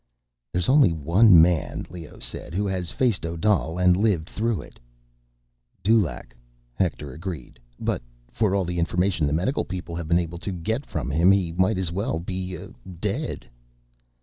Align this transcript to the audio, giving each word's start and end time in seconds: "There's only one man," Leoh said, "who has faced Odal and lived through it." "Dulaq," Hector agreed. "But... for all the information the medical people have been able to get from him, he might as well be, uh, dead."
"There's 0.51 0.67
only 0.67 0.91
one 0.91 1.39
man," 1.39 1.85
Leoh 1.87 2.17
said, 2.17 2.55
"who 2.55 2.65
has 2.65 2.91
faced 2.91 3.23
Odal 3.23 3.77
and 3.77 3.95
lived 3.95 4.31
through 4.31 4.61
it." 4.63 4.79
"Dulaq," 5.83 6.35
Hector 6.73 7.13
agreed. 7.13 7.59
"But... 7.79 8.01
for 8.31 8.55
all 8.55 8.65
the 8.65 8.79
information 8.79 9.27
the 9.27 9.31
medical 9.33 9.63
people 9.63 9.95
have 9.95 10.07
been 10.07 10.17
able 10.17 10.39
to 10.39 10.51
get 10.51 10.87
from 10.87 11.11
him, 11.11 11.31
he 11.31 11.51
might 11.53 11.77
as 11.77 11.91
well 11.91 12.19
be, 12.19 12.57
uh, 12.57 12.69
dead." 12.99 13.47